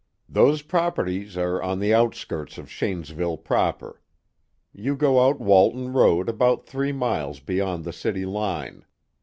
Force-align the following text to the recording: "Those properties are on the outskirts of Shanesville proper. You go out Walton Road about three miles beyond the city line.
"Those 0.27 0.63
properties 0.63 1.37
are 1.37 1.61
on 1.61 1.77
the 1.77 1.93
outskirts 1.93 2.57
of 2.57 2.67
Shanesville 2.71 3.37
proper. 3.37 4.01
You 4.73 4.95
go 4.95 5.23
out 5.23 5.39
Walton 5.39 5.93
Road 5.93 6.27
about 6.27 6.65
three 6.65 6.91
miles 6.91 7.39
beyond 7.39 7.83
the 7.83 7.93
city 7.93 8.25
line. 8.25 8.83